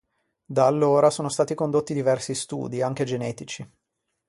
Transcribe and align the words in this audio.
Da 0.47 0.65
allora 0.65 1.11
sono 1.11 1.29
stati 1.29 1.53
condotti 1.53 1.93
diversi 1.93 2.33
studi, 2.33 2.81
anche 2.81 3.03
genetici. 3.03 3.71